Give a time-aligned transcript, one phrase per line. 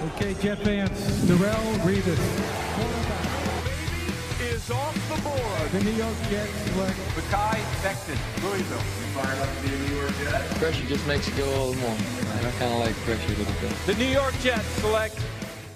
[0.00, 0.90] Okay, Jet fans,
[1.26, 2.18] Darrelle Revis.
[4.40, 5.70] is off the board.
[5.72, 8.78] The New York Jets select Mekhi Becton, Louisville.
[9.12, 10.48] Fired up to be a New York Jet.
[10.56, 11.90] Pressure just makes you go a little more.
[11.90, 13.72] I kind of like pressure a little bit.
[13.86, 15.18] The New York Jets select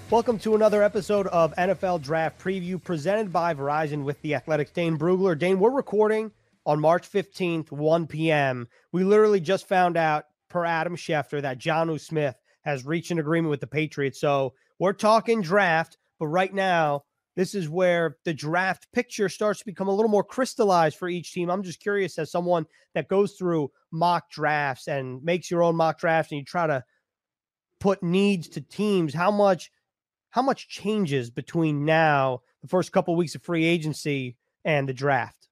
[0.09, 4.71] Welcome to another episode of NFL Draft Preview presented by Verizon with the Athletic's.
[4.71, 5.37] Dane Brugler.
[5.37, 6.31] Dane, we're recording
[6.65, 8.69] on March 15th, 1 p.m.
[8.93, 13.49] We literally just found out, per Adam Schefter, that Jonnu Smith has reached an agreement
[13.49, 14.19] with the Patriots.
[14.19, 17.03] So we're talking draft, but right now,
[17.35, 21.33] this is where the draft picture starts to become a little more crystallized for each
[21.33, 21.49] team.
[21.49, 25.99] I'm just curious, as someone that goes through mock drafts and makes your own mock
[25.99, 26.83] drafts and you try to
[27.79, 29.71] put needs to teams, how much
[30.29, 34.93] how much changes between now, the first couple of weeks of free agency, and the
[34.93, 35.47] draft?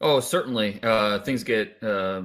[0.00, 0.78] Oh, certainly.
[0.82, 2.22] Uh, things get uh,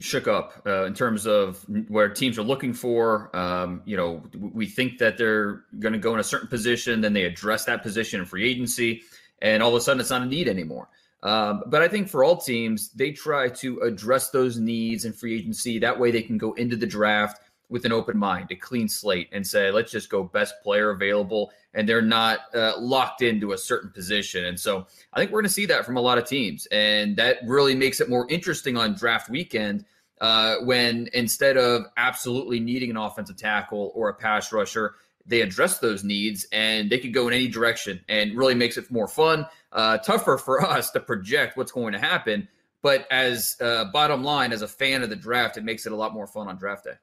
[0.00, 3.34] shook up uh, in terms of where teams are looking for.
[3.36, 7.12] Um, you know, we think that they're going to go in a certain position, then
[7.12, 9.02] they address that position in free agency,
[9.42, 10.88] and all of a sudden it's not a need anymore.
[11.22, 15.36] Um, but I think for all teams, they try to address those needs in free
[15.36, 15.78] agency.
[15.78, 19.28] That way they can go into the draft with an open mind, a clean slate,
[19.32, 21.50] and say, let's just go best player available.
[21.74, 24.46] And they're not uh, locked into a certain position.
[24.46, 26.66] And so I think we're going to see that from a lot of teams.
[26.66, 29.84] And that really makes it more interesting on draft weekend
[30.20, 34.94] uh, when instead of absolutely needing an offensive tackle or a pass rusher,
[35.26, 38.90] they address those needs and they could go in any direction and really makes it
[38.90, 42.48] more fun, uh, tougher for us to project what's going to happen.
[42.82, 45.96] But as uh, bottom line, as a fan of the draft, it makes it a
[45.96, 46.94] lot more fun on draft day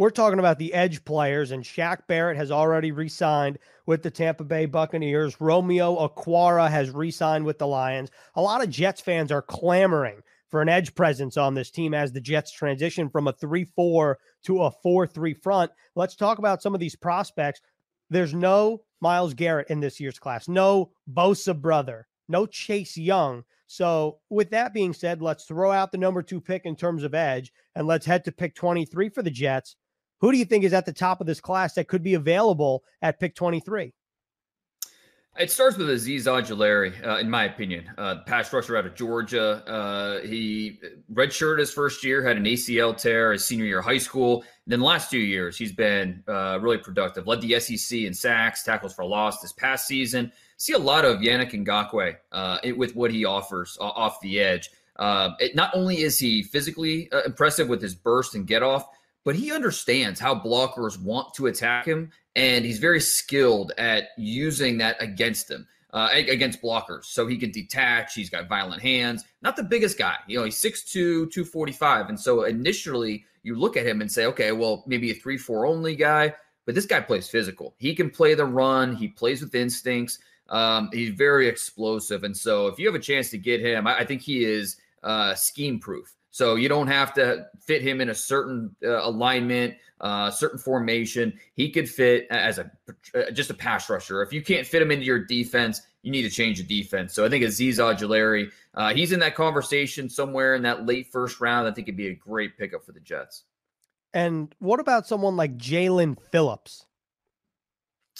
[0.00, 4.10] we're talking about the edge players, and Shaq Barrett has already re signed with the
[4.10, 5.40] Tampa Bay Buccaneers.
[5.42, 8.10] Romeo Okwara has re signed with the Lions.
[8.34, 12.12] A lot of Jets fans are clamoring for an edge presence on this team as
[12.12, 15.70] the Jets transition from a 3 4 to a 4 3 front.
[15.94, 17.60] Let's talk about some of these prospects.
[18.10, 23.44] There's no Myles Garrett in this year's class, no Bosa brother, no Chase Young.
[23.66, 27.14] So, with that being said, let's throw out the number two pick in terms of
[27.14, 29.76] edge and let's head to pick 23 for the Jets.
[30.20, 32.82] Who do you think is at the top of this class that could be available
[33.00, 33.92] at pick 23?
[35.38, 37.88] It starts with Azeez Ojulari, uh, in my opinion.
[37.96, 39.62] Uh, pass rusher out of Georgia.
[39.66, 40.80] Uh, he
[41.12, 44.42] redshirted his first year, had an ACL tear his senior year of high school.
[44.42, 47.28] And then the last two years, he's been uh, really productive.
[47.28, 50.32] Led the SEC in sacks, tackles for loss this past season.
[50.56, 54.68] See a lot of Yannick Ngakoue uh, with what he offers off the edge.
[54.96, 58.88] Uh, it, not only is he physically impressive with his burst and get off,
[59.24, 64.78] but he understands how blockers want to attack him, and he's very skilled at using
[64.78, 65.66] that against them.
[65.92, 67.06] Uh, against blockers.
[67.06, 68.14] So he can detach.
[68.14, 69.24] He's got violent hands.
[69.42, 70.14] Not the biggest guy.
[70.28, 70.92] You know, he's 6'2,
[71.32, 72.10] 245.
[72.10, 75.66] And so initially you look at him and say, okay, well, maybe a 3 4
[75.66, 76.32] only guy,
[76.64, 77.74] but this guy plays physical.
[77.76, 80.20] He can play the run, he plays with instincts.
[80.48, 82.22] Um, he's very explosive.
[82.22, 84.76] And so if you have a chance to get him, I, I think he is
[85.02, 86.14] uh, scheme proof.
[86.30, 91.38] So you don't have to fit him in a certain uh, alignment, uh, certain formation.
[91.54, 92.70] He could fit as a
[93.14, 94.22] uh, just a pass rusher.
[94.22, 97.14] If you can't fit him into your defense, you need to change the defense.
[97.14, 101.40] So I think Azeez Ojulari, uh, he's in that conversation somewhere in that late first
[101.40, 101.66] round.
[101.68, 103.44] I think it'd be a great pickup for the Jets.
[104.14, 106.86] And what about someone like Jaelan Phillips?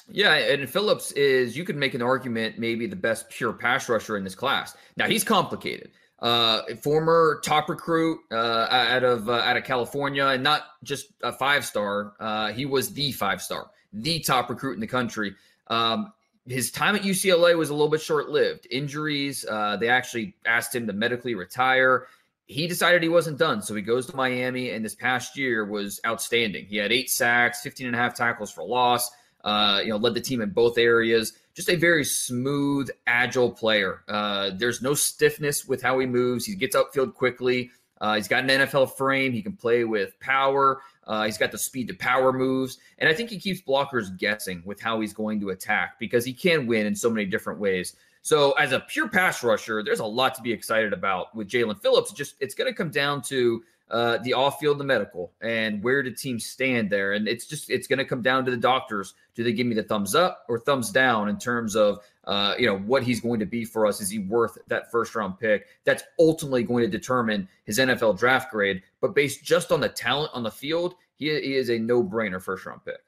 [0.08, 4.16] Yeah, and Phillips is you could make an argument maybe the best pure pass rusher
[4.16, 4.76] in this class.
[4.96, 10.42] Now he's complicated uh, former top recruit uh, out of uh, out of California, and
[10.42, 12.12] not just a five star.
[12.20, 15.34] Uh, he was the five star, the top recruit in the country.
[15.68, 16.12] Um,
[16.46, 18.66] his time at UCLA was a little bit short lived.
[18.70, 19.44] Injuries.
[19.48, 22.06] Uh, they actually asked him to medically retire.
[22.46, 26.00] He decided he wasn't done, so he goes to Miami, and this past year was
[26.04, 26.66] outstanding.
[26.66, 29.08] He had eight sacks, 15 and a half tackles for loss.
[29.42, 34.02] Uh, you know, led the team in both areas just a very smooth, agile player.
[34.08, 36.46] Uh, there's no stiffness with how he moves.
[36.46, 37.70] He gets upfield quickly.
[38.00, 39.32] Uh, he's got an NFL frame.
[39.32, 40.80] He can play with power.
[41.06, 42.78] Uh, he's got the speed to power moves.
[42.98, 46.32] And I think he keeps blockers guessing with how he's going to attack because he
[46.32, 47.94] can win in so many different ways.
[48.22, 51.80] So, as a pure pass rusher, there's a lot to be excited about with Jaelan
[51.80, 52.12] Phillips.
[52.12, 56.10] Just it's going to come down to uh, the off-field, the medical, and where do
[56.12, 57.12] teams stand there?
[57.12, 59.14] And it's just it's going to come down to the doctors.
[59.34, 62.66] Do they give me the thumbs up or thumbs down in terms of uh, you
[62.66, 64.00] know what he's going to be for us?
[64.00, 65.66] Is he worth that first-round pick?
[65.84, 68.82] That's ultimately going to determine his NFL draft grade.
[69.00, 72.84] But based just on the talent on the field, he, he is a no-brainer first-round
[72.84, 73.00] pick.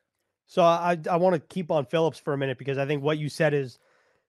[0.47, 3.19] So I I want to keep on Phillips for a minute because I think what
[3.19, 3.79] you said is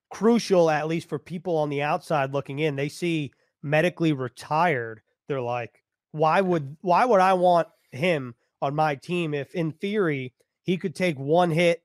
[0.10, 2.76] crucial, at least for people on the outside looking in.
[2.76, 3.32] They see
[3.64, 5.02] medically retired.
[5.28, 5.83] They're like,
[6.14, 10.96] why would why would I want him on my team if in theory he could
[10.96, 11.84] take one hit,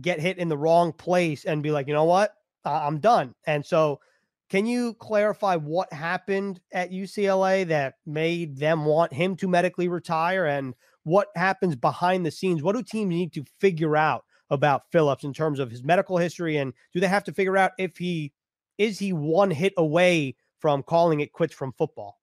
[0.00, 2.32] get hit in the wrong place, and be like, you know what,
[2.64, 3.34] I'm done.
[3.46, 4.00] And so,
[4.48, 10.46] can you clarify what happened at UCLA that made them want him to medically retire,
[10.46, 12.62] and what happens behind the scenes?
[12.62, 16.56] What do teams need to figure out about Phillips in terms of his medical history,
[16.56, 18.32] and do they have to figure out if he
[18.78, 22.17] is he one hit away from calling it quits from football?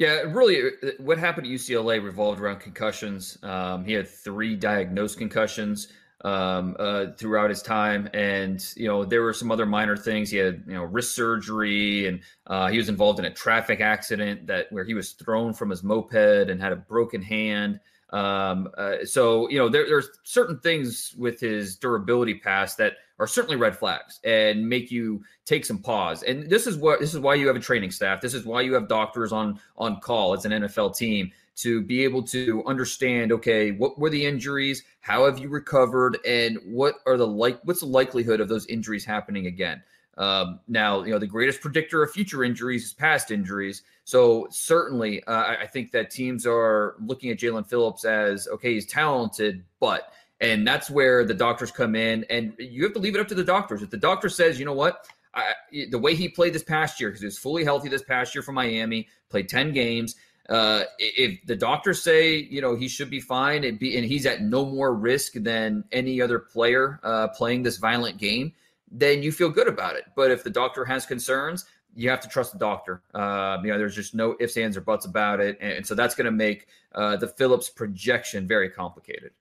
[0.00, 3.36] Yeah, really, uh, what happened at UCLA revolved around concussions.
[3.42, 5.88] Um, he had three diagnosed concussions
[6.24, 10.30] um, uh, throughout his time, and you know there were some other minor things.
[10.30, 14.46] He had you know wrist surgery, and uh, he was involved in a traffic accident
[14.46, 16.14] that where he was thrown from his moped
[16.48, 17.78] and had a broken hand.
[18.12, 23.26] Um, uh, so you know there, there's certain things with his durability pass that are
[23.26, 26.22] certainly red flags and make you take some pause.
[26.22, 28.20] And this is what this is why you have a training staff.
[28.20, 32.02] This is why you have doctors on on call as an NFL team to be
[32.02, 33.30] able to understand.
[33.32, 34.82] Okay, what were the injuries?
[35.00, 36.18] How have you recovered?
[36.26, 37.60] And what are the like?
[37.64, 39.82] What's the likelihood of those injuries happening again?
[40.18, 43.82] Um, now, you know, the greatest predictor of future injuries is past injuries.
[44.04, 48.86] So certainly, uh, I think that teams are looking at Jaelan Phillips as okay, he's
[48.86, 53.20] talented, but and that's where the doctors come in, and you have to leave it
[53.20, 53.82] up to the doctors.
[53.82, 55.52] If the doctor says, you know what, I,
[55.90, 58.42] the way he played this past year, because he was fully healthy this past year
[58.42, 60.16] for Miami, played ten games.
[60.48, 64.42] Uh, if the doctors say you know he should be fine be, and he's at
[64.42, 68.52] no more risk than any other player uh, playing this violent game,
[68.90, 70.04] then you feel good about it.
[70.16, 71.64] But if the doctor has concerns,
[71.94, 73.02] you have to trust the doctor.
[73.14, 75.94] Uh, you know, there's just no ifs, ands, or buts about it, and, and so
[75.94, 79.32] that's going to make uh, the Phillips projection very complicated.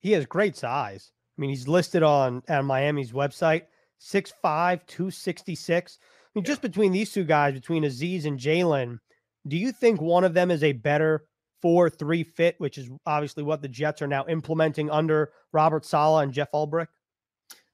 [0.00, 1.12] He has great size.
[1.36, 3.62] I mean, he's listed on, on Miami's website,
[4.00, 5.98] 6'5", 266.
[6.00, 6.46] I mean, yeah.
[6.46, 8.98] just between these two guys, between Azeez and Jaelan,
[9.46, 11.24] do you think one of them is a better
[11.60, 16.24] four three fit, which is obviously what the Jets are now implementing under Robert Saleh
[16.24, 16.88] and Jeff Ulbrich?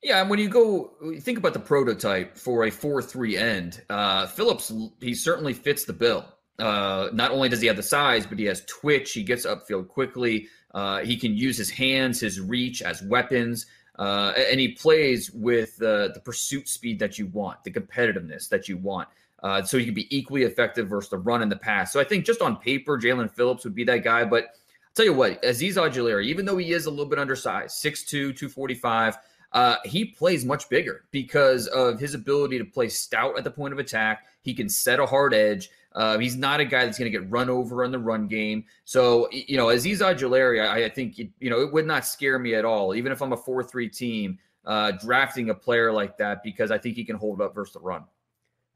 [0.03, 4.73] Yeah, and when you go think about the prototype for a four-three end, uh, Phillips
[5.01, 6.25] he certainly fits the bill.
[6.59, 9.13] Uh, not only does he have the size, but he has twitch.
[9.13, 10.49] He gets upfield quickly.
[10.73, 13.67] Uh, he can use his hands, his reach as weapons,
[13.99, 18.77] uh, and he plays with the pursuit speed that you want, the competitiveness that you
[18.77, 19.09] want.
[19.43, 21.93] Uh, so he can be equally effective versus the run and the pass.
[21.93, 24.25] So I think just on paper, Jaelan Phillips would be that guy.
[24.25, 27.83] But I'll tell you what, Azeez Ojulari, even though he is a little bit undersized,
[27.83, 29.17] 6'2", 245,
[29.53, 33.73] uh, he plays much bigger because of his ability to play stout at the point
[33.73, 34.27] of attack.
[34.43, 35.71] He can set a hard edge.
[35.93, 38.65] Uh, he's not a guy that's going to get run over in the run game.
[38.85, 42.55] So, you know, Azeez Ojulari, I, I think, you know, it would not scare me
[42.55, 46.43] at all, even if I'm a 4 3 team, uh, drafting a player like that
[46.43, 48.05] because I think he can hold up versus the run.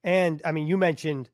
[0.02, 1.28] And I mean, you mentioned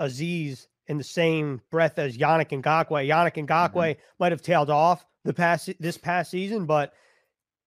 [0.00, 3.06] Azeez in the same breath as Yannick Ngakoue.
[3.06, 4.00] Yannick Ngakoue mm-hmm.
[4.18, 6.94] might have tailed off the past this past season, but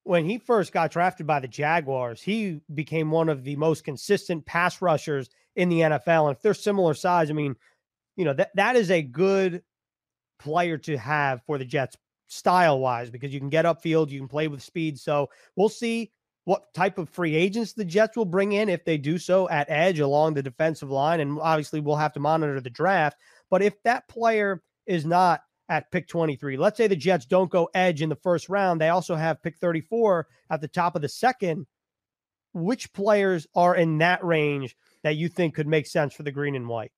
[0.03, 4.45] when he first got drafted by the Jaguars, he became one of the most consistent
[4.45, 6.27] pass rushers in the NFL.
[6.27, 7.55] And if they're similar size, I mean,
[8.15, 9.63] you know, that that is a good
[10.39, 11.95] player to have for the Jets
[12.27, 14.99] style wise because you can get upfield, you can play with speed.
[14.99, 16.11] So we'll see
[16.45, 19.69] what type of free agents the Jets will bring in if they do so at
[19.69, 21.19] edge along the defensive line.
[21.19, 23.17] And obviously, we'll have to monitor the draft.
[23.49, 27.69] But if that player is not at pick 23, let's say the Jets don't go
[27.73, 31.09] edge in the first round, they also have pick 34 at the top of the
[31.09, 31.65] second.
[32.53, 36.53] Which players are in that range that you think could make sense for the green
[36.53, 36.91] and white?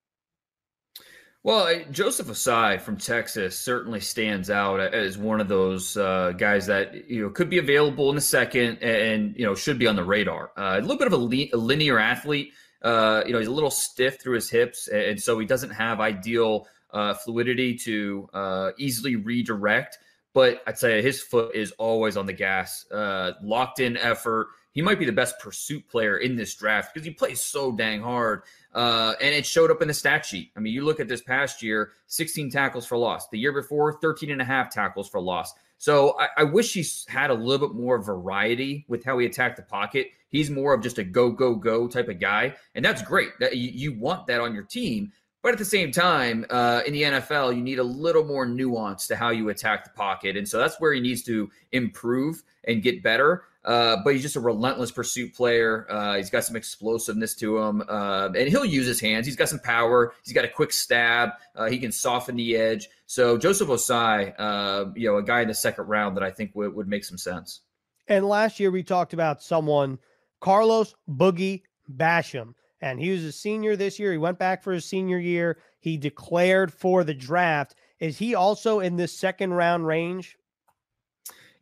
[1.44, 7.08] Well, Joseph Ossai from Texas certainly stands out as one of those uh, guys that
[7.08, 10.04] you know could be available in a second and you know should be on the
[10.04, 10.52] radar.
[10.58, 12.54] Uh, a little bit of a, le- a linear athlete.
[12.82, 16.00] Uh, you know, he's a little stiff through his hips, and so he doesn't have
[16.00, 19.98] ideal uh, fluidity to uh, easily redirect.
[20.34, 24.82] But I'd say his foot is always on the gas, uh, locked in effort he
[24.82, 28.42] might be the best pursuit player in this draft because he plays so dang hard.
[28.74, 30.52] Uh, and it showed up in the stat sheet.
[30.58, 33.30] I mean, you look at this past year 16 tackles for loss.
[33.30, 35.54] The year before, 13 and a half tackles for loss.
[35.78, 39.58] So I, I wish he had a little bit more variety with how he attacked
[39.58, 40.08] the pocket.
[40.30, 42.56] He's more of just a go, go, go type of guy.
[42.74, 43.30] And that's great.
[43.40, 45.12] That you, you want that on your team.
[45.44, 49.08] But at the same time, uh, in the NFL, you need a little more nuance
[49.08, 50.38] to how you attack the pocket.
[50.38, 53.44] And so that's where he needs to improve and get better.
[53.66, 55.86] Uh, but he's just a relentless pursuit player.
[55.90, 59.26] Uh, he's got some explosiveness to him, uh, and he'll use his hands.
[59.26, 60.14] He's got some power.
[60.24, 61.32] He's got a quick stab.
[61.56, 62.90] Uh, he can soften the edge.
[63.06, 66.52] So Joseph Ossai, uh, you know, a guy in the second round that I think
[66.56, 67.62] would, would make some sense.
[68.08, 70.00] And last year we talked about someone,
[70.42, 74.12] Carlos Boogie Basham, and he was a senior this year.
[74.12, 75.58] He went back for his senior year.
[75.80, 77.76] He declared for the draft.
[78.00, 80.38] Is he also in this second round range?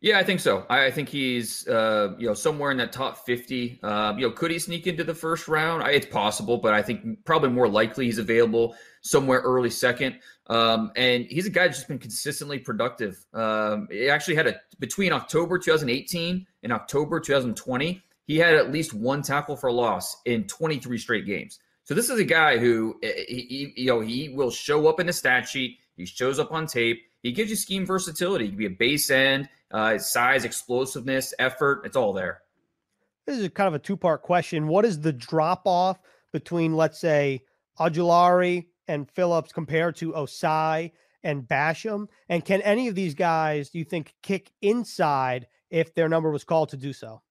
[0.00, 0.66] Yeah, I think so.
[0.68, 3.78] I, think he's uh, you know somewhere in that top fifty.
[3.84, 5.86] Uh, you know, could he sneak into the first round?
[5.86, 10.18] It's possible, but I think probably more likely he's available somewhere early second.
[10.48, 13.24] Um, and he's a guy that's just been consistently productive.
[13.32, 18.94] Um, he actually had a between October 2018 and October 2020, he had at least
[18.94, 21.58] one tackle for loss in 23 straight games.
[21.84, 24.86] So this is a guy who eh, eh, he, he, you know he will show
[24.88, 25.78] up in the stat sheet.
[25.96, 27.02] He shows up on tape.
[27.22, 28.44] He gives you scheme versatility.
[28.44, 31.82] He can be a base end, uh, size, explosiveness, effort.
[31.84, 32.42] It's all there.
[33.26, 34.68] This is kind of a two part question.
[34.68, 35.98] What is the drop off
[36.32, 37.42] between, let's say,
[37.78, 42.08] Ojulari and Phillips compared to Ossai and Basham?
[42.28, 46.44] And can any of these guys, do you think, kick inside if their number was
[46.44, 47.22] called to do so?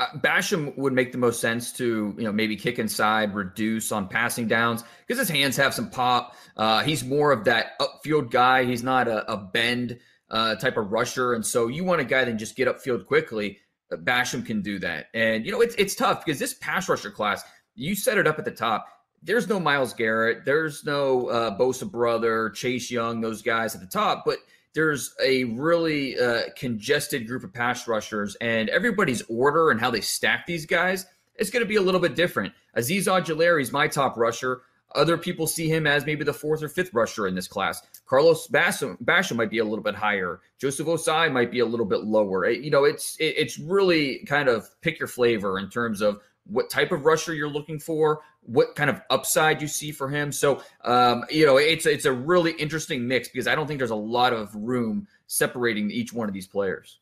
[0.00, 4.08] Uh, Basham would make the most sense to you know maybe kick inside, reduce on
[4.08, 6.34] passing downs because his hands have some pop.
[6.56, 8.64] Uh, he's more of that upfield guy.
[8.64, 9.98] He's not a, a bend
[10.30, 13.04] uh, type of rusher, and so you want a guy that can just get upfield
[13.04, 13.58] quickly.
[13.92, 17.10] Uh, Basham can do that, and you know it's it's tough because this pass rusher
[17.10, 17.42] class.
[17.74, 18.86] You set it up at the top.
[19.22, 20.46] There's no Myles Garrett.
[20.46, 24.38] There's no uh, Bosa brother, Chase Young, those guys at the top, but
[24.74, 30.00] there's a really uh, congested group of pass rushers, and everybody's order and how they
[30.00, 32.52] stack these guys is going to be a little bit different.
[32.76, 34.62] Azeez Ojulari is my top rusher.
[34.94, 37.80] Other people see him as maybe the fourth or fifth rusher in this class.
[38.06, 40.40] Carlos Basham, Basham might be a little bit higher.
[40.58, 42.44] Joseph Ossai might be a little bit lower.
[42.44, 46.20] It, you know, it's it, it's really kind of pick your flavor in terms of
[46.50, 50.32] what type of rusher you're looking for, what kind of upside you see for him.
[50.32, 53.90] So, um, you know, it's it's a really interesting mix because I don't think there's
[53.90, 56.98] a lot of room separating each one of these players.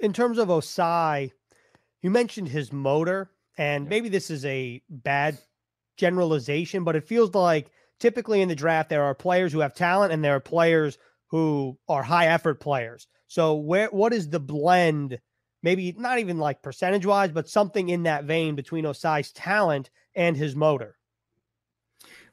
[0.00, 1.30] In terms of Ossai,
[2.02, 5.38] you mentioned his motor, and maybe this is a bad
[5.96, 7.70] generalization, but it feels like
[8.00, 11.78] typically in the draft there are players who have talent and there are players who
[11.88, 13.06] are high effort players.
[13.28, 15.18] So, where what is the blend?
[15.62, 20.36] Maybe not even like percentage wise, but something in that vein between Ossai's talent and
[20.36, 20.96] his motor.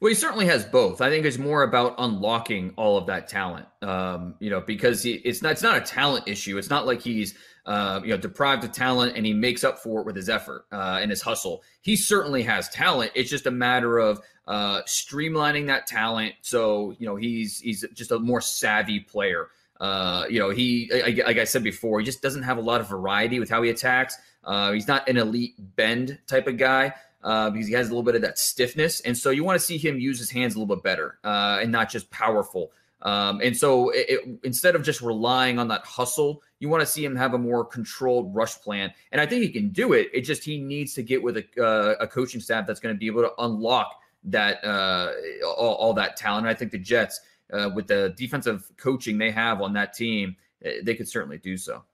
[0.00, 1.02] Well, he certainly has both.
[1.02, 3.66] I think it's more about unlocking all of that talent.
[3.82, 6.56] Um, you know, because he, it's not it's not a talent issue.
[6.56, 7.34] It's not like he's
[7.66, 10.64] uh, you know deprived of talent and he makes up for it with his effort
[10.72, 11.62] uh, and his hustle.
[11.82, 13.12] He certainly has talent.
[13.14, 16.32] It's just a matter of uh, streamlining that talent.
[16.40, 19.48] So you know he's he's just a more savvy player.
[19.80, 20.90] Uh, you know, he,
[21.24, 23.70] like I said before, he just doesn't have a lot of variety with how he
[23.70, 24.16] attacks.
[24.44, 26.94] Uh, he's not an elite bend type of guy
[27.24, 29.00] uh, because he has a little bit of that stiffness.
[29.00, 31.58] And so you want to see him use his hands a little bit better uh,
[31.62, 32.72] and not just powerful.
[33.02, 36.86] Um, and so it, it, instead of just relying on that hustle, you want to
[36.86, 38.92] see him have a more controlled rush plan.
[39.12, 40.10] And I think he can do it.
[40.12, 42.98] It just he needs to get with a, uh, a coaching staff that's going to
[42.98, 45.12] be able to unlock that uh,
[45.46, 46.46] all, all, that talent.
[46.46, 47.20] And I think the Jets
[47.52, 51.56] uh, with the defensive coaching they have on that team, eh, they could certainly do
[51.56, 51.84] so.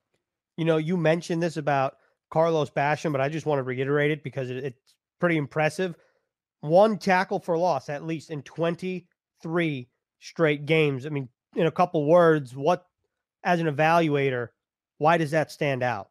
[0.56, 1.98] You know, you mentioned this about
[2.30, 5.94] Carlos Basham, but I just want to reiterate it because it, it's pretty impressive.
[6.60, 9.88] One tackle for loss, at least in 23
[10.20, 11.06] straight games.
[11.06, 12.86] I mean, in a couple words, what,
[13.44, 14.48] as an evaluator,
[14.98, 16.10] why does that stand out?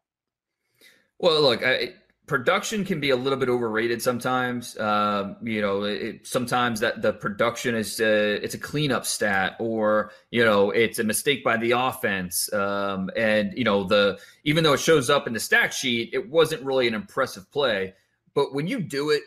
[1.18, 1.94] Well, look, I,
[2.26, 4.78] production can be a little bit overrated sometimes.
[4.78, 10.10] Um, you know, it, sometimes that the production is a, it's a cleanup stat, or
[10.30, 12.52] you know, it's a mistake by the offense.
[12.52, 16.28] Um, and you know, the even though it shows up in the stat sheet, it
[16.28, 17.94] wasn't really an impressive play.
[18.34, 19.22] But when you do it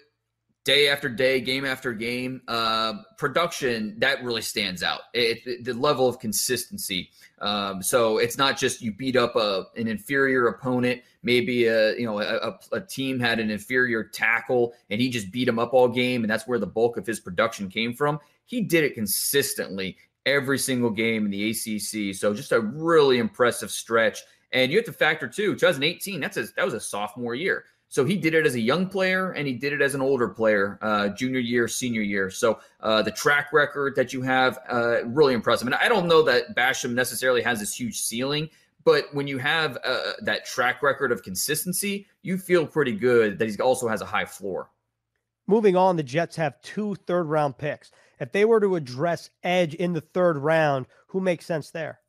[0.69, 5.01] day after day, game after game, uh, production that really stands out.
[5.15, 7.09] It, it, the level of consistency.
[7.39, 11.01] Um, so it's not just you beat up a, an inferior opponent.
[11.23, 15.47] Maybe a you know a, a, team had an inferior tackle and he just beat
[15.47, 18.19] him up all game, and that's where the bulk of his production came from.
[18.45, 19.97] He did it consistently
[20.27, 22.15] every single game in the ACC.
[22.15, 24.19] So just a really impressive stretch.
[24.51, 26.19] And you have to factor too, 2018.
[26.19, 27.65] That's a, that was a sophomore year.
[27.91, 30.29] So he did it as a young player and he did it as an older
[30.29, 32.29] player, uh, junior year, senior year.
[32.29, 35.67] So uh, the track record that you have, uh, really impressive.
[35.67, 38.48] And I don't know that Basham necessarily has this huge ceiling,
[38.86, 43.50] but when you have uh, that track record of consistency, you feel pretty good that
[43.50, 44.69] he also has a high floor.
[45.48, 47.91] Moving on, the Jets have two third round picks.
[48.19, 52.01] If they were to address edge in the third round, who makes sense there?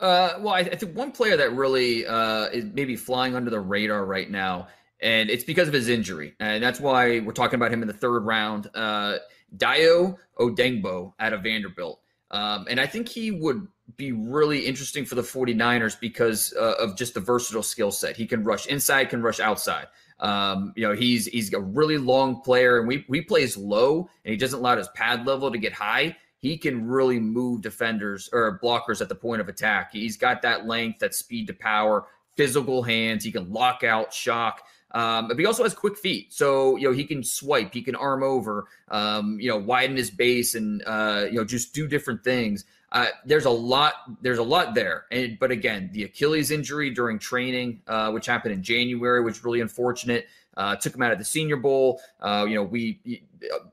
[0.00, 3.60] Uh, well, I, I, think one player that really uh, is maybe flying under the
[3.60, 4.68] radar right now,
[5.00, 7.94] and it's because of his injury, and that's why we're talking about him in the
[7.94, 8.70] third round.
[8.74, 9.18] Uh,
[9.54, 15.16] Dayo Odeyingbo out of Vanderbilt, um, and I think he would be really interesting for
[15.16, 18.16] the 49ers because uh, of just the versatile skill set.
[18.16, 19.88] He can rush inside, can rush outside.
[20.18, 24.32] Um, you know, he's he's a really long player, and we we plays low, and
[24.32, 28.58] he doesn't allow his pad level to get high he can really move defenders or
[28.62, 29.92] blockers at the point of attack.
[29.92, 32.06] He's got that length, that speed to power,
[32.36, 33.24] physical hands.
[33.24, 34.66] He can lock out, shock.
[34.92, 37.94] Um, but he also has quick feet, so you know he can swipe, he can
[37.94, 42.24] arm over, um, you know, widen his base, and uh, you know just do different
[42.24, 42.64] things.
[42.90, 43.94] Uh, there's a lot.
[44.20, 48.52] There's a lot there, and but again, the Achilles injury during training, uh, which happened
[48.52, 50.26] in January, was really unfortunate.
[50.56, 52.00] Uh, took him out of the Senior Bowl.
[52.20, 53.22] Uh, you know, we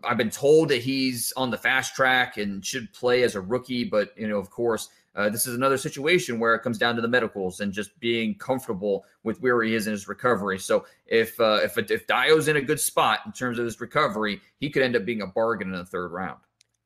[0.04, 3.84] I've been told that he's on the fast track and should play as a rookie,
[3.84, 7.02] but you know, of course, uh, this is another situation where it comes down to
[7.02, 10.60] the medicals and just being comfortable with where he is in his recovery.
[10.60, 14.40] So if uh, if if Dayo's in a good spot in terms of his recovery,
[14.60, 16.40] he could end up being a bargain in the third round.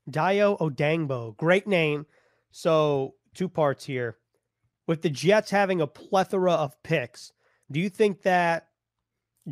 [0.10, 2.06] Dayo Odangbo, great name.
[2.52, 4.18] So two parts here.
[4.88, 7.34] With the Jets having a plethora of picks,
[7.70, 8.68] do you think that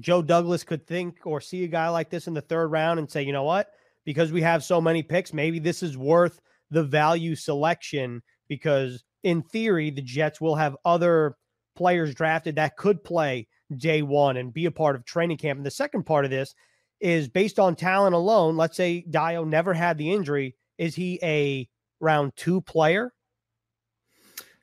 [0.01, 3.09] Joe Douglas could think or see a guy like this in the third round and
[3.09, 3.71] say, you know what?
[4.05, 6.39] Because we have so many picks, maybe this is worth
[6.71, 8.21] the value selection.
[8.47, 11.35] Because in theory, the Jets will have other
[11.75, 15.57] players drafted that could play day one and be a part of training camp.
[15.57, 16.55] And the second part of this
[16.99, 18.57] is based on talent alone.
[18.57, 20.55] Let's say Dayo never had the injury.
[20.77, 21.67] Is he a
[21.99, 23.13] round two player?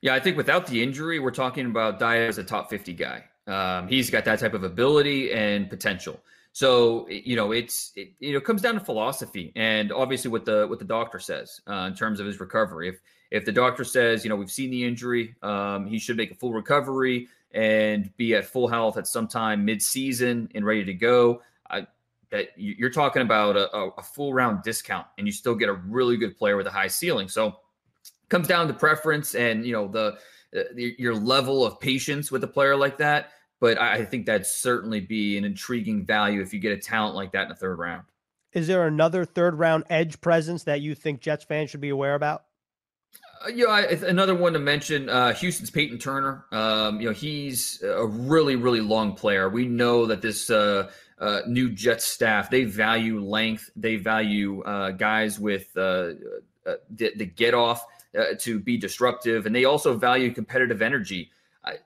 [0.01, 3.23] Yeah, I think without the injury, we're talking about Dayo as a top 50 guy.
[3.47, 6.19] Um, he's got that type of ability and potential.
[6.51, 10.65] So you know, it's it, you know comes down to philosophy and obviously what the
[10.67, 12.89] what the doctor says uh, in terms of his recovery.
[12.89, 12.99] If
[13.29, 16.35] if the doctor says you know we've seen the injury, um, he should make a
[16.35, 20.93] full recovery and be at full health at some time mid season and ready to
[20.93, 21.41] go.
[21.69, 21.87] I,
[22.31, 26.17] that you're talking about a, a full round discount and you still get a really
[26.17, 27.29] good player with a high ceiling.
[27.29, 27.57] So
[28.29, 30.17] comes down to preference and you know the,
[30.51, 34.99] the your level of patience with a player like that but I think that'd certainly
[34.99, 38.03] be an intriguing value if you get a talent like that in the third round.
[38.53, 42.15] Is there another third round edge presence that you think Jets fans should be aware
[42.15, 42.43] about?
[43.45, 46.45] Uh, you know, I, another one to mention, uh, Houston's Peyton Turner.
[46.51, 49.49] Um, you know, he's a really, really long player.
[49.49, 50.89] We know that this uh,
[51.19, 56.13] uh, new Jets staff they value length, they value uh, guys with uh,
[56.89, 57.85] the, the, get off
[58.39, 61.31] to be disruptive, and they also value competitive energy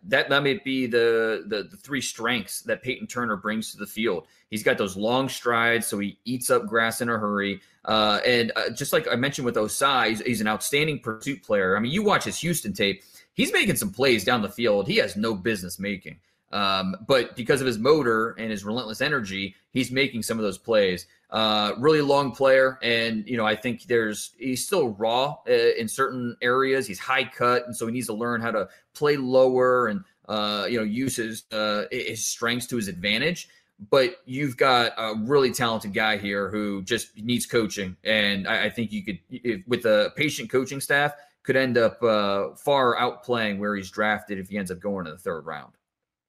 [0.03, 3.85] that that may be the, the, the three strengths that Peyton Turner brings to the
[3.85, 4.27] field.
[4.49, 7.61] He's got those long strides, so he eats up grass in a hurry.
[7.85, 11.75] Uh, and uh, just like I mentioned with Ossai, he's, he's, an outstanding pursuit player.
[11.75, 13.01] I mean, you watch his Houston tape;
[13.33, 16.19] he's making some plays down the field he has no business making.
[16.51, 20.57] Um, but because of his motor and his relentless energy, he's making some of those
[20.57, 21.07] plays.
[21.31, 25.87] Uh, really long player, and you know I think there's he's still raw uh, in
[25.87, 26.87] certain areas.
[26.87, 30.67] He's high cut, and so he needs to learn how to play lower and uh,
[30.69, 33.47] you know use his uh, his strengths to his advantage.
[33.89, 38.69] But you've got a really talented guy here who just needs coaching, and I, I
[38.69, 41.13] think you could, if, with a patient coaching staff,
[41.43, 45.11] could end up uh, far outplaying where he's drafted if he ends up going to
[45.11, 45.73] the third round.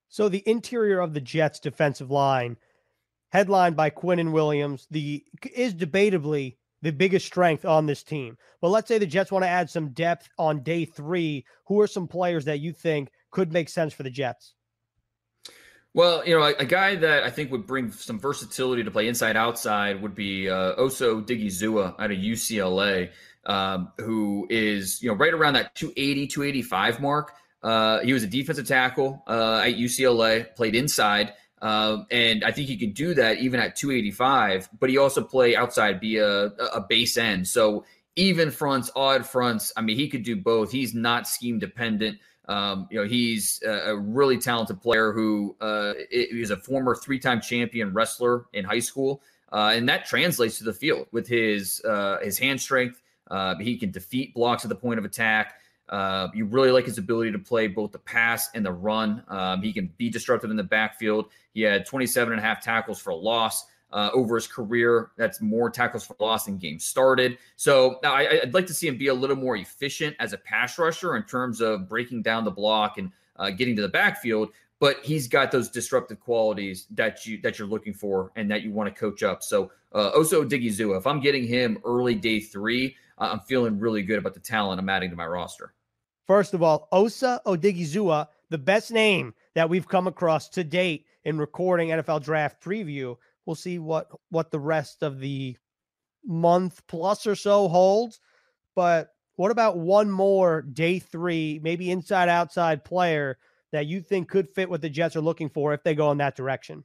[0.09, 2.57] So the interior of the Jets defensive line
[3.33, 8.37] headlined by Quinnen Williams, the is debatably the biggest strength on this team.
[8.61, 11.45] But let's say the Jets want to add some depth on day three.
[11.67, 14.55] Who are some players that you think could make sense for the Jets?
[15.95, 19.09] Well, you know, a, a guy that I think would bring some versatility to play
[19.09, 23.11] inside outside would be uh, Osa Odighizuwa out of UCLA,
[23.45, 27.33] um, who is, you know, right around that 280, 285 mark.
[27.63, 31.35] Uh, he was a defensive tackle uh, at UCLA, played inside.
[31.63, 35.55] Um, and I think he could do that even at 285, but he also play
[35.55, 37.47] outside, be a, a base end.
[37.47, 37.85] So
[38.17, 39.73] even fronts, odd fronts.
[39.77, 40.73] I mean, he could do both.
[40.73, 42.19] He's not scheme dependent.
[42.49, 47.95] Um, you know, he's a, really talented player who uh, is a former three-time champion
[47.95, 49.23] wrestler in high school,
[49.53, 53.01] uh, and that translates to the field with his uh, his hand strength.
[53.31, 55.55] Uh, he can defeat blocks at the point of attack.
[55.93, 59.23] Uh, you really like his ability to play both the pass and the run.
[59.29, 61.27] Um, he can be disruptive in the backfield.
[61.53, 65.11] He had 27 and a half tackles for a loss uh, over his career.
[65.19, 67.37] That's more tackles for loss than games started.
[67.57, 70.79] So I, would like to see him be a little more efficient as a pass
[70.79, 74.49] rusher in terms of breaking down the block and uh, getting to the backfield.
[74.81, 78.73] But he's got those disruptive qualities that you that you're looking for and that you
[78.73, 79.43] want to coach up.
[79.43, 84.19] So uh, Osa Odighizuwa, if I'm getting him early day three, I'm feeling really good
[84.19, 85.75] about the talent I'm adding to my roster.
[86.33, 91.37] First of all, Osa Odighizuwa, the best name that we've come across to date in
[91.37, 93.19] recording NFL draft preview.
[93.45, 95.59] We'll see what what the rest of the
[96.25, 98.19] month plus or so holds.
[98.75, 103.37] But what about one more day three, maybe inside outside player
[103.73, 106.17] that you think could fit what the Jets are looking for if they go in
[106.17, 106.83] that direction?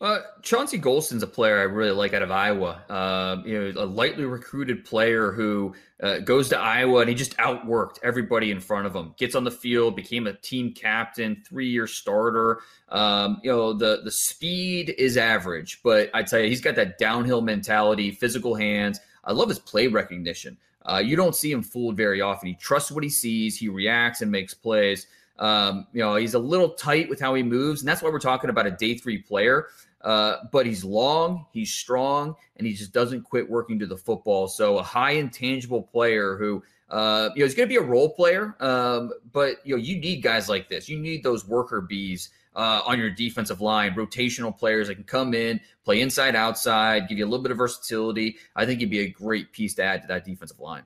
[0.00, 2.82] Uh, Chauncey Golston's a player I really like out of Iowa.
[2.88, 7.36] Uh, you know, a lightly recruited player who uh, goes to Iowa and he just
[7.36, 9.14] outworked everybody in front of him.
[9.18, 12.60] Gets on the field, became a team captain, three-year starter.
[12.88, 16.96] Um, you know, the the speed is average, but I tell you, he's got that
[16.96, 19.00] downhill mentality, physical hands.
[19.22, 20.56] I love his play recognition.
[20.82, 22.48] Uh, you don't see him fooled very often.
[22.48, 23.58] He trusts what he sees.
[23.58, 25.06] He reacts and makes plays.
[25.38, 28.18] Um, you know, he's a little tight with how he moves, and that's why we're
[28.18, 29.68] talking about a day three player.
[30.02, 34.48] Uh, but he's long, he's strong, and he just doesn't quit working to the football.
[34.48, 38.08] So a high intangible player who, uh, you know, he's going to be a role
[38.14, 38.56] player.
[38.60, 40.88] Um, but you know, you need guys like this.
[40.88, 45.34] You need those worker bees uh, on your defensive line, rotational players that can come
[45.34, 48.38] in, play inside, outside, give you a little bit of versatility.
[48.56, 50.82] I think he'd be a great piece to add to that defensive line.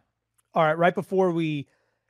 [0.55, 1.67] All right, right before we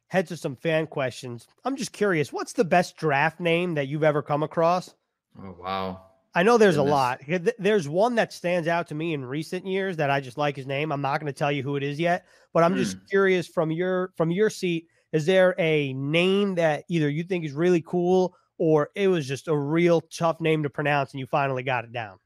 [0.08, 4.04] head to some fan questions, I'm just curious, what's the best draft name that you've
[4.04, 4.94] ever come across?
[5.38, 6.02] Oh wow.
[6.34, 6.90] I know there's Goodness.
[6.90, 7.20] a lot.
[7.58, 10.66] There's one that stands out to me in recent years that I just like his
[10.66, 10.90] name.
[10.90, 13.04] I'm not going to tell you who it is yet, but I'm just hmm.
[13.08, 17.52] curious from your from your seat, is there a name that either you think is
[17.52, 21.62] really cool or it was just a real tough name to pronounce and you finally
[21.62, 22.18] got it down?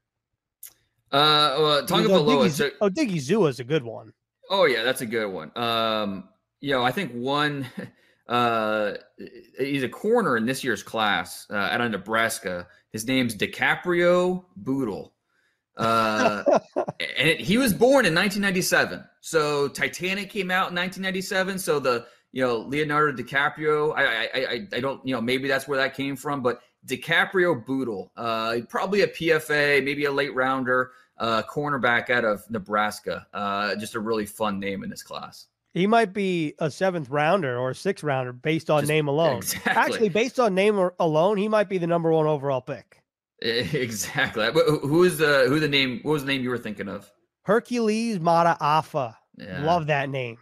[1.11, 2.71] Uh, well, Tagovailoa.
[2.81, 4.13] Oh, Odighizuwa is a good one.
[4.49, 5.55] Oh yeah, that's a good one.
[5.55, 6.29] Um,
[6.61, 7.67] you know, I think one.
[8.29, 8.93] Uh,
[9.57, 12.67] he's a corner in this year's class uh, out of Nebraska.
[12.91, 15.13] His name's DiCaprio Bootle.
[15.75, 16.43] Uh,
[16.75, 19.03] and it, he was born in 1997.
[19.21, 21.57] So Titanic came out in 1997.
[21.57, 23.95] So the you know Leonardo DiCaprio.
[23.95, 27.65] I I I, I don't you know maybe that's where that came from, but DiCaprio
[27.65, 33.25] Bootle, uh, probably a PFA, maybe a late rounder, uh, cornerback out of Nebraska.
[33.33, 35.47] Uh, just a really fun name in this class.
[35.73, 39.37] He might be a seventh rounder or a sixth rounder based on Just, name alone.
[39.37, 39.71] Exactly.
[39.71, 42.97] Actually, based on name alone, he might be the number one overall pick.
[43.41, 44.49] Exactly.
[44.51, 46.01] Who is the who the name?
[46.03, 47.09] What was the name you were thinking of?
[47.43, 49.15] Hercules Mata'afa.
[49.37, 49.63] Yeah.
[49.63, 50.37] Love that name.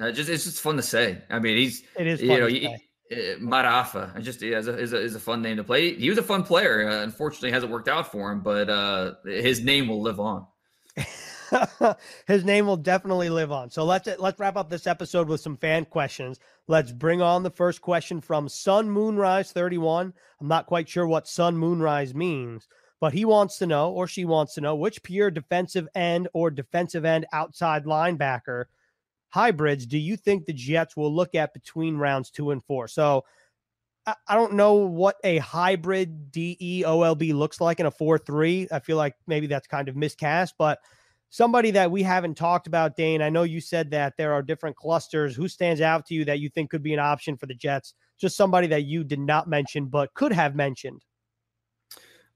[0.00, 1.20] Uh, just it's just fun to say.
[1.30, 2.76] I mean, he's it is you know he, uh.
[3.10, 5.94] I just is a, is a, is a fun name to play.
[5.94, 6.88] He was a fun player.
[6.88, 10.46] Uh, unfortunately, hasn't worked out for him, but uh, his name will live on.
[12.26, 13.70] his name will definitely live on.
[13.70, 16.40] So let's let's wrap up this episode with some fan questions.
[16.66, 20.12] Let's bring on the first question from Sun Moonrise 31.
[20.40, 22.68] I'm not quite sure what Sun Moonrise means,
[23.00, 26.50] but he wants to know or she wants to know which pure defensive end or
[26.50, 28.64] defensive end outside linebacker
[29.30, 32.88] hybrids do you think the Jets will look at between rounds 2 and 4?
[32.88, 33.24] So
[34.26, 38.68] I don't know what a hybrid DEOLB looks like in a 4 3.
[38.72, 40.78] I feel like maybe that's kind of miscast, but
[41.30, 43.22] somebody that we haven't talked about, Dane.
[43.22, 45.34] I know you said that there are different clusters.
[45.36, 47.94] Who stands out to you that you think could be an option for the Jets?
[48.18, 51.04] Just somebody that you did not mention but could have mentioned.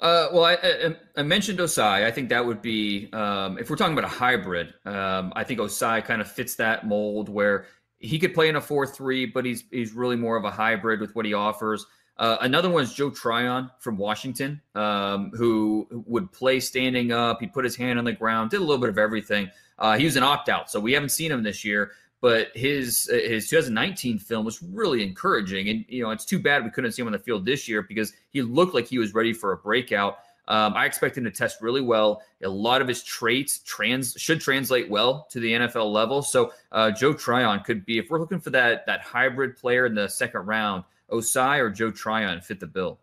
[0.00, 2.05] Uh, well, I, I, I, mentioned Ossai.
[2.05, 4.74] I think that would be um, if we're talking about a hybrid.
[4.85, 7.66] Um, I think Ossai kind of fits that mold where
[7.98, 11.14] he could play in a four-three, but he's he's really more of a hybrid with
[11.14, 11.87] what he offers.
[12.18, 17.40] Uh, another one is Joe Tryon from Washington, um, who would play standing up.
[17.40, 19.51] He put his hand on the ground, did a little bit of everything.
[19.79, 21.92] Uh, he was an opt out, so we haven't seen him this year.
[22.20, 26.70] But his his 2019 film was really encouraging, and you know it's too bad we
[26.70, 29.33] couldn't see him on the field this year because he looked like he was ready
[29.33, 30.18] for a breakout.
[30.48, 32.22] Um, I expect him to test really well.
[32.42, 36.20] A lot of his traits trans should translate well to the NFL level.
[36.22, 39.94] So uh, Joe Tryon could be, if we're looking for that that hybrid player in
[39.94, 42.98] the second round, Ossai or Joe Tryon fit the bill.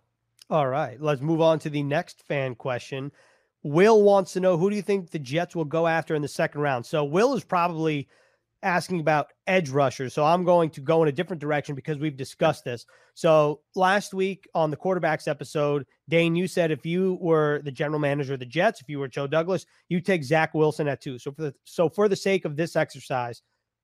[0.49, 3.11] All right, let's move on to the next fan question.
[3.63, 6.27] Will wants to know who do you think the Jets will go after in the
[6.27, 6.85] second round?
[6.85, 8.07] So Will is probably
[8.63, 10.13] asking about edge rushers.
[10.13, 12.85] So I'm going to go in a different direction because we've discussed this.
[13.13, 17.99] So last week on the quarterbacks episode, Dane, you said if you were the general
[17.99, 21.19] manager of the Jets, if you were Joe Douglas, you take Zach Wilson at two.
[21.19, 23.41] So for the so for the sake of this exercise,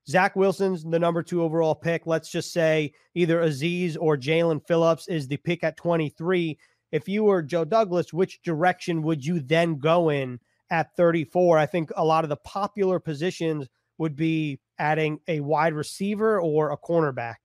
[0.08, 2.06] Zach Wilson's the number two overall pick.
[2.06, 6.58] Let's just say either Azeez or Jaelan Phillips is the pick at 23.
[6.92, 10.40] If you were Joe Douglas, which direction would you then go in
[10.70, 11.58] at 34?
[11.58, 16.72] I think a lot of the popular positions would be adding a wide receiver or
[16.72, 17.36] a cornerback.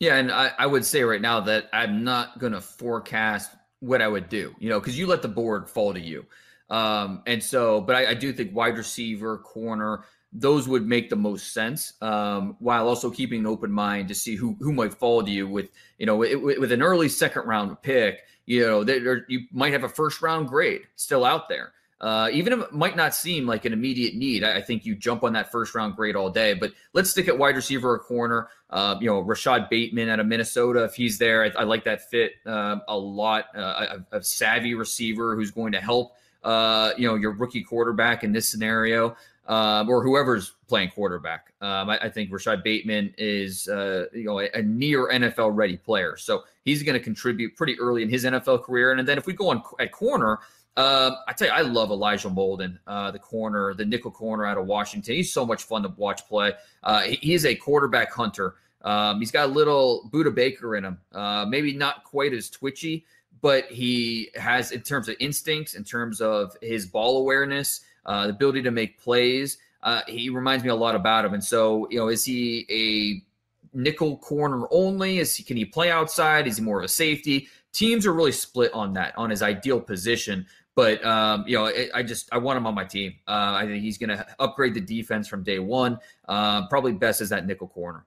[0.00, 4.02] Yeah, and I, I would say right now that I'm not going to forecast what
[4.02, 6.26] I would do, you know, because you let the board fall to you.
[6.70, 11.16] Um, and so, but I, I do think wide receiver, corner, those would make the
[11.16, 15.22] most sense um, while also keeping an open mind to see who who might fall
[15.22, 19.40] to you with you know with, with an early second round pick you know you
[19.52, 23.12] might have a first round grade still out there Uh, even if it might not
[23.12, 26.14] seem like an immediate need, I, I, think you jump on that first round grade
[26.14, 26.54] all day.
[26.54, 28.50] But let's stick at wide receiver or corner.
[28.70, 32.08] Uh, you know, Rashod Bateman out of Minnesota, if he's there, I, I like that
[32.08, 33.46] fit uh, a lot.
[33.56, 38.32] A, a, savvy receiver who's going to help, uh, you know, your rookie quarterback in
[38.32, 39.16] this scenario.
[39.46, 41.54] Um, or whoever's playing quarterback.
[41.62, 45.78] Um, I, I, think Rashod Bateman is, uh, you know, a, a, near NFL ready
[45.78, 48.92] player, so he's going to contribute pretty early in his NFL career.
[48.92, 50.40] And then if we go on at corner,
[50.78, 54.58] uh, I tell you, I love Elijah Molden, uh, the corner, the nickel corner out
[54.58, 55.16] of Washington.
[55.16, 56.52] He's so much fun to watch play.
[56.84, 58.54] Uh, he, he, is a quarterback hunter.
[58.82, 60.98] Um, he's got a little Budda Baker in him.
[61.10, 63.04] Uh, maybe not quite as twitchy,
[63.40, 68.32] but he has, in terms of instincts, in terms of his ball awareness, uh, the
[68.32, 69.58] ability to make plays.
[69.82, 71.34] Uh, he reminds me a lot about him.
[71.34, 75.18] And so, you know, is he a nickel corner only?
[75.18, 76.46] Is he can he play outside?
[76.46, 77.48] Is he more of a safety?
[77.72, 80.46] Teams are really split on that, on his ideal position.
[80.74, 83.14] But um, you know, it, I just I want him on my team.
[83.26, 85.98] Uh, I think he's going to upgrade the defense from day one.
[86.28, 88.06] Uh, probably best is that nickel corner.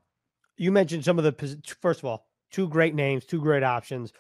[0.58, 1.34] You mentioned some of the
[1.82, 4.14] first of all, two great names, two great options.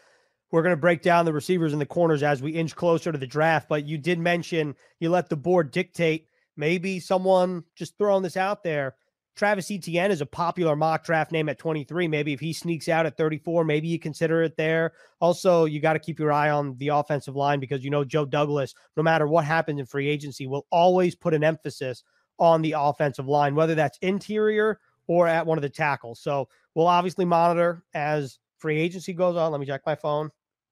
[0.51, 3.17] We're going to break down the receivers and the corners as we inch closer to
[3.17, 3.69] the draft.
[3.69, 6.27] But you did mention you let the board dictate.
[6.57, 8.95] Maybe someone just throwing this out there
[9.35, 12.07] Travis Etienne is a popular mock draft name at 23.
[12.07, 14.93] Maybe if he sneaks out at 34, maybe you consider it there.
[15.19, 18.25] Also, you got to keep your eye on the offensive line because you know Joe
[18.25, 22.03] Douglas, no matter what happens in free agency, will always put an emphasis
[22.39, 26.19] on the offensive line, whether that's interior or at one of the tackles.
[26.19, 29.51] So we'll obviously monitor as free agency goes on.
[29.51, 30.29] Let me check my phone.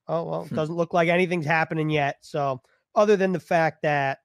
[0.10, 0.56] Oh, well, it hmm.
[0.56, 2.17] doesn't look like anything's happening yet.
[2.22, 2.62] So,
[2.95, 4.19] other than the fact that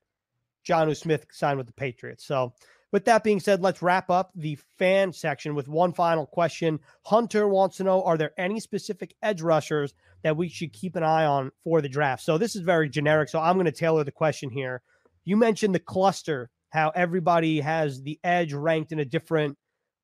[0.66, 2.25] Jonnu Smith signed with the Patriots.
[2.25, 2.55] So,
[2.90, 6.81] with that being said, let's wrap up the fan section with one final question.
[7.05, 11.03] Hunter wants to know Are there any specific edge rushers that we should keep an
[11.03, 12.23] eye on for the draft?
[12.23, 13.29] So this is very generic.
[13.29, 14.81] So I'm going to tailor the question here.
[15.25, 19.59] You mentioned the cluster, how everybody has the edge ranked in a different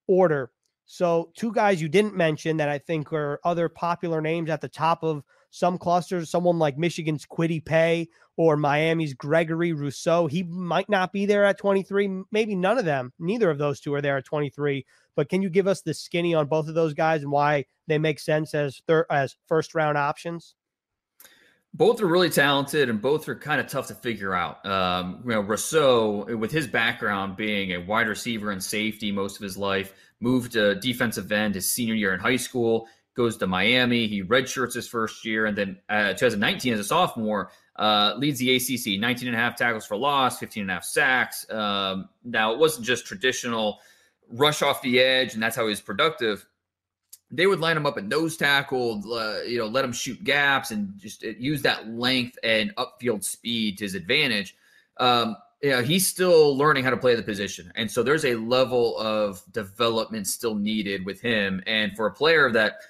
[0.06, 0.50] order.
[0.86, 4.68] So, two guys you didn't mention that I think are other popular names at the
[4.68, 10.26] top of some clusters, someone like Michigan's Kwity Paye or Miami's Gregory Rousseau.
[10.26, 12.22] He might not be there at 23.
[12.30, 14.86] Maybe none of them, neither of those two are there at 23.
[15.16, 17.98] But can you give us the skinny on both of those guys and why they
[17.98, 20.54] make sense as third as first round options?
[21.72, 24.64] Both are really talented, and both are kind of tough to figure out.
[24.66, 29.42] Um, you know, Rousseau, with his background being a wide receiver and safety most of
[29.42, 32.88] his life, moved to defensive end his senior year in high school
[33.20, 34.06] goes to Miami.
[34.06, 38.56] He redshirts his first year, and then uh, 2019 as a sophomore uh, leads the
[38.56, 38.98] ACC.
[38.98, 41.48] 19 and a half tackles for loss, 15 and a half sacks.
[41.50, 43.78] Um, now it wasn't just traditional
[44.32, 46.46] rush off the edge, and that's how he was productive.
[47.30, 50.70] They would line him up at nose tackle, uh, you know, let him shoot gaps
[50.70, 54.56] and just uh, use that length and upfield speed to his advantage.
[54.96, 57.70] Um, yeah, he's still learning how to play the position.
[57.76, 61.62] And so there's a level of development still needed with him.
[61.66, 62.80] And for a player that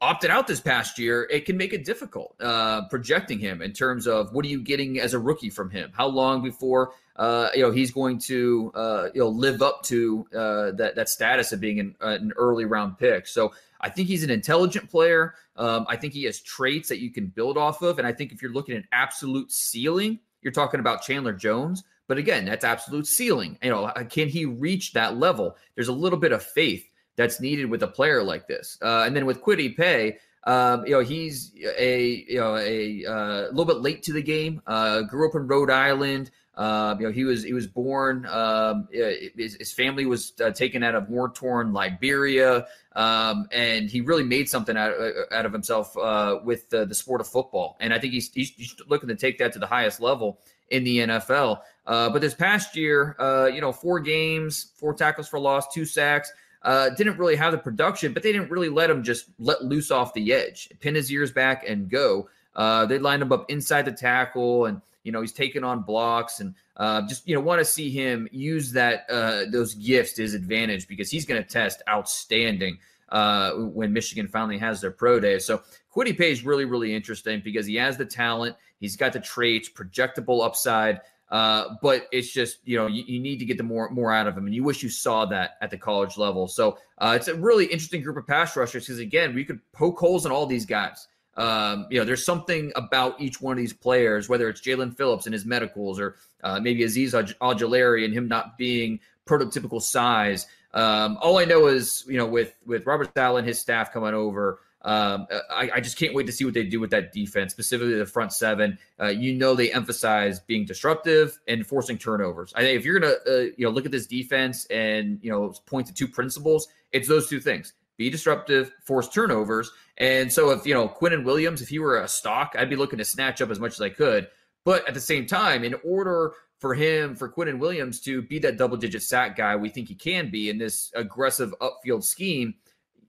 [0.00, 4.06] opted out this past year, it can make it difficult uh, projecting him in terms
[4.06, 5.90] of what are you getting as a rookie from him?
[5.94, 10.26] How long before uh, you know he's going to uh, you know live up to
[10.34, 13.26] uh, that that status of being an, an, early round pick?
[13.26, 15.34] So I think he's an intelligent player.
[15.56, 18.32] Um, I think he has traits that you can build off of, and I think
[18.32, 21.82] if you're looking at absolute ceiling, you're talking about Chandler Jones.
[22.06, 23.58] But again, that's absolute ceiling.
[23.62, 25.56] You know, can he reach that level?
[25.74, 26.87] There's a little bit of faith
[27.18, 28.78] that's needed with a player like this.
[28.80, 33.48] Uh, and then with Kwity Paye, um, you know, he's a you know a uh,
[33.50, 34.62] little bit late to the game.
[34.66, 36.30] Uh, grew up in Rhode Island.
[36.54, 38.24] Uh, you know, he was he was born.
[38.26, 44.00] Um, his, his, family was uh, taken out of war torn Liberia, um, and he
[44.00, 47.76] really made something out, uh, out of himself uh, with the sport of football.
[47.78, 50.98] And I think he's, he's looking to take that to the highest level in the
[50.98, 51.60] NFL.
[51.84, 53.14] but this past year,
[53.52, 56.32] you know, four games, four tackles for loss, two sacks.
[56.62, 59.90] Uh, didn't really have the production, but they didn't really let him just let loose
[59.90, 62.28] off the edge, pin his ears back and go.
[62.56, 66.40] Uh, they lined him up inside the tackle, and you know he's taking on blocks,
[66.40, 70.22] and uh, just you know want to see him use that uh, those gifts to
[70.22, 72.76] his advantage because he's going to test outstanding
[73.10, 75.38] uh, when Michigan finally has their pro day.
[75.38, 75.62] So
[75.94, 79.68] Kwity Paye is really really interesting because he has the talent, he's got the traits,
[79.68, 81.00] projectable upside.
[81.30, 84.26] Uh, but it's just you know you, you, need to get the more more out
[84.26, 86.48] of him, and you wish you saw that at the college level.
[86.48, 89.98] So uh, it's a really interesting group of pass rushers because again, we could poke
[89.98, 91.06] holes in all these guys.
[91.36, 95.26] Um, you know, there's something about each one of these players, whether it's Jaelan Phillips
[95.26, 100.46] and his medicals, or uh, maybe Azeez Ojulari and him not being prototypical size.
[100.74, 104.14] Um, all I know is, you know, with with Robert Saleh and his staff coming
[104.14, 107.50] over, um, I, I, just can't wait to see what they do with that defense,
[107.50, 108.78] specifically the front seven.
[109.00, 112.52] Uh, you know, they emphasize being disruptive and forcing turnovers.
[112.54, 115.52] I think if you're gonna, uh, you know, look at this defense and you know
[115.66, 119.72] point to two principles, it's those two things: be disruptive, force turnovers.
[119.96, 122.98] And so, if you know Quinnen Williams, if he were a stock, I'd be looking
[122.98, 124.28] to snatch up as much as I could.
[124.64, 128.58] But at the same time, in order for him, for Quinnen Williams to be that
[128.58, 132.54] double digit sack guy we think he can be in this aggressive upfield scheme,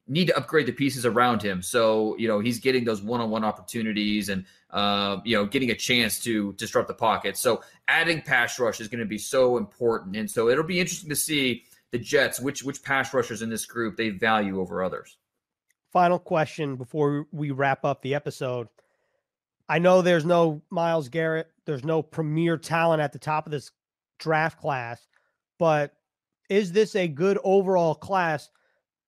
[0.09, 1.61] need to upgrade the pieces around him.
[1.61, 5.69] So, you know, he's getting those one on one opportunities and, uh, you know, getting
[5.69, 7.37] a chance to disrupt the pocket.
[7.37, 10.15] So, adding pass rush is going to be so important.
[10.15, 13.65] And so, it'll be interesting to see the Jets, which, which pass rushers in this
[13.65, 15.17] group they value over others.
[15.93, 18.67] Final question before we wrap up the episode.
[19.67, 23.71] I know there's no Myles Garrett, there's no premier talent at the top of this
[24.17, 25.07] draft class,
[25.59, 25.93] but
[26.49, 28.49] is this a good overall class?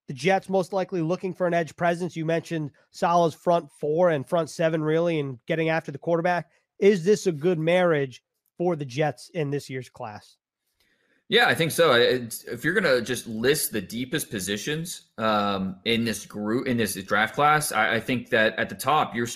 [0.07, 2.15] The Jets most likely looking for an edge presence.
[2.15, 6.49] You mentioned Saleh's front four and front seven, really, and getting after the quarterback.
[6.79, 8.23] Is this a good marriage
[8.57, 10.37] for the Jets in this year's class?
[11.29, 11.93] Yeah, I think so.
[11.93, 16.75] It's, if you're going to just list the deepest positions um, in this group in
[16.75, 19.27] this draft class, I, I think that at the top, you're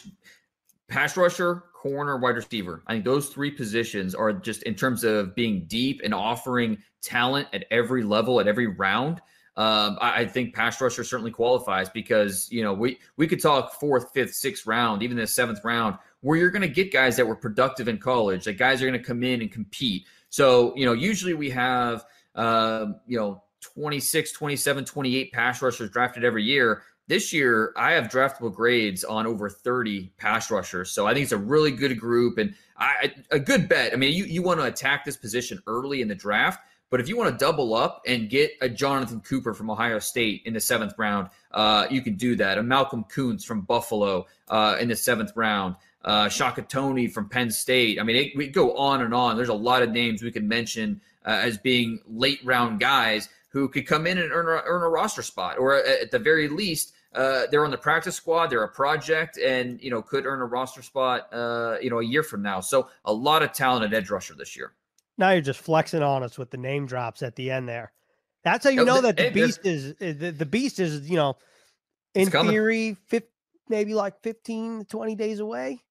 [0.89, 2.83] pass rusher, corner, wide receiver.
[2.87, 7.47] I think those three positions are just in terms of being deep and offering talent
[7.53, 9.21] at every level, at every round.
[9.57, 13.79] Um, I, I, think pass rusher certainly qualifies because you know we we could talk
[13.79, 17.25] fourth, fifth, sixth round, even the seventh round, where you're going to get guys that
[17.25, 18.43] were productive in college.
[18.43, 20.07] That guys are going to come in and compete.
[20.29, 26.25] So you know, usually we have uh, you know 26, 27, 28 pass rushers drafted
[26.25, 26.83] every year.
[27.07, 30.91] This year, I have draftable grades on over 30 pass rushers.
[30.91, 33.93] So I think it's a really good group and I, a good bet.
[33.93, 37.09] I mean, you, you want to attack this position early in the draft, but if
[37.09, 40.59] you want to double up and get a Jonathan Cooper from Ohio State in the
[40.59, 42.57] seventh round, uh, you can do that.
[42.57, 45.75] A Malcolm Koonce from Buffalo uh, in the seventh round.
[46.03, 47.99] Uh, Shaka Toney from Penn State.
[47.99, 49.35] I mean, it, we go on and on.
[49.35, 53.67] There's a lot of names we can mention uh, as being late round guys who
[53.67, 56.93] could come in and earn a, earn a roster spot, or at the very least,
[57.15, 58.47] uh, they're on the practice squad.
[58.47, 62.05] They're a project, and you know could earn a roster spot, uh, you know, a
[62.05, 62.59] year from now.
[62.59, 64.73] So a lot of talent at edge rusher this year.
[65.17, 67.91] Now you're just flexing on us with the name drops at the end there.
[68.43, 71.37] That's how you know that the beast is the, the beast is you know
[72.13, 73.27] in theory 50,
[73.69, 75.81] maybe like 15 20 days away.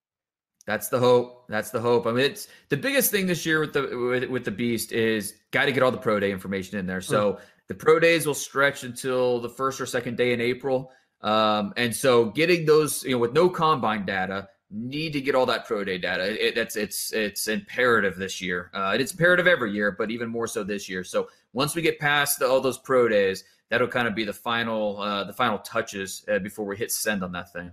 [0.67, 1.47] That's the hope.
[1.49, 2.07] That's the hope.
[2.07, 5.35] I mean, it's the biggest thing this year with the with, with the beast is
[5.51, 7.03] got to get all the pro day information in there.
[7.03, 7.41] So mm.
[7.69, 10.91] the pro days will stretch until the first or second day in April.
[11.21, 15.47] Um, and so getting those, you know, with no combine data, need to get all
[15.47, 16.47] that pro day data.
[16.47, 18.71] It, that's it's it's imperative this year.
[18.75, 21.05] Uh, it's imperative every year, but even more so this year.
[21.05, 24.33] So once we get past the, all those pro days, that'll kind of be the
[24.33, 27.71] final uh, the final touches uh, before we hit send on that thing.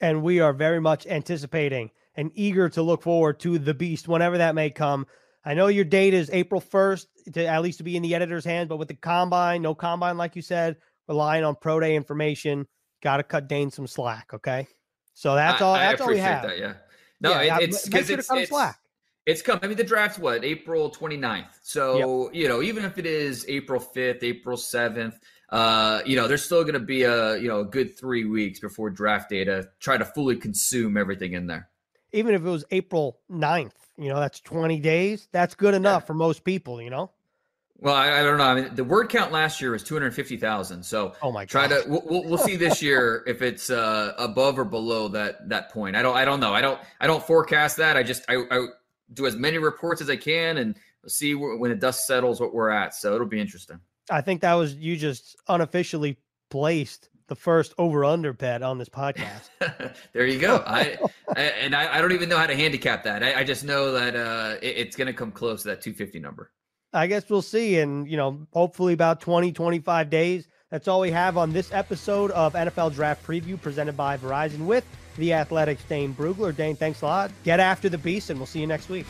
[0.00, 4.38] And we are very much anticipating and eager to look forward to the beast whenever
[4.38, 5.06] that may come.
[5.44, 8.44] I know your date is April 1st to at least to be in the editor's
[8.44, 10.76] hands, but with the combine, no combine, like you said,
[11.06, 12.66] relying on pro day information,
[13.02, 14.32] got to cut Dane some slack.
[14.32, 14.66] Okay.
[15.14, 15.74] So that's all.
[15.74, 16.42] That's all we have.
[16.42, 16.74] That, yeah.
[17.20, 18.78] No, yeah, it, it's because it's, it's slack.
[19.26, 19.58] It's come.
[19.62, 21.46] I mean, the draft's what April 29th.
[21.62, 22.34] So yep.
[22.34, 25.14] you know, even if it is April 5th, April 7th,
[25.48, 28.60] uh, you know, there's still going to be a you know a good three weeks
[28.60, 31.68] before draft day to try to fully consume everything in there.
[32.12, 35.26] Even if it was April 9th, you know, that's 20 days.
[35.32, 36.06] That's good enough yeah.
[36.06, 36.82] for most people.
[36.82, 37.10] You know.
[37.84, 38.44] Well, I, I, don't know.
[38.44, 40.82] I mean, the word count last year was 250,000.
[40.82, 44.64] So oh my try to we'll, we'll see this year if it's uh, above or
[44.64, 45.94] below that that point.
[45.94, 46.54] I don't I don't know.
[46.54, 47.98] I don't I don't forecast that.
[47.98, 48.66] I just I, I
[49.12, 52.70] do as many reports as I can and see when the dust settles what we're
[52.70, 52.94] at.
[52.94, 53.78] So it'll be interesting.
[54.10, 56.16] I think that was you just unofficially
[56.48, 59.50] placed the first over under bet on this podcast.
[60.14, 60.62] there you go.
[60.66, 60.96] I,
[61.36, 63.22] I and I, I, don't even know how to handicap that.
[63.22, 66.18] I, I just know that uh, it, it's going to come close to that 250
[66.20, 66.50] number.
[66.94, 67.78] I guess we'll see.
[67.78, 70.48] And, you know, hopefully about 20, 25 days.
[70.70, 74.84] That's all we have on this episode of NFL Draft Preview presented by Verizon with
[75.16, 76.56] the Athletic's Dane Brugler.
[76.56, 77.30] Dane, thanks a lot.
[77.44, 79.06] Get after the beast, and we'll see you next week.